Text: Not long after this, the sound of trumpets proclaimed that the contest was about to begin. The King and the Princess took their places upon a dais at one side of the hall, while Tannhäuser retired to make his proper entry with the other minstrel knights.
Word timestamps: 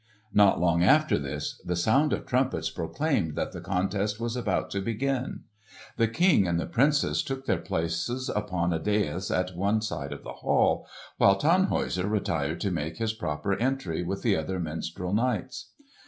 Not 0.33 0.59
long 0.59 0.83
after 0.83 1.19
this, 1.19 1.61
the 1.63 1.75
sound 1.75 2.11
of 2.11 2.25
trumpets 2.25 2.71
proclaimed 2.71 3.35
that 3.35 3.51
the 3.51 3.61
contest 3.61 4.19
was 4.19 4.35
about 4.35 4.71
to 4.71 4.81
begin. 4.81 5.41
The 5.97 6.07
King 6.07 6.47
and 6.47 6.59
the 6.59 6.65
Princess 6.65 7.21
took 7.21 7.45
their 7.45 7.59
places 7.59 8.27
upon 8.35 8.73
a 8.73 8.79
dais 8.79 9.29
at 9.29 9.55
one 9.55 9.79
side 9.83 10.11
of 10.11 10.23
the 10.23 10.33
hall, 10.41 10.87
while 11.17 11.39
Tannhäuser 11.39 12.09
retired 12.09 12.59
to 12.61 12.71
make 12.71 12.97
his 12.97 13.13
proper 13.13 13.55
entry 13.57 14.01
with 14.01 14.23
the 14.23 14.35
other 14.35 14.59
minstrel 14.59 15.13
knights. 15.13 15.69